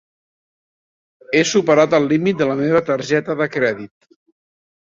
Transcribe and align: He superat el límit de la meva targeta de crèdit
He 1.35 1.43
superat 1.51 1.93
el 1.99 2.09
límit 2.13 2.39
de 2.41 2.47
la 2.53 2.57
meva 2.63 2.81
targeta 2.91 3.39
de 3.43 3.49
crèdit 3.59 3.93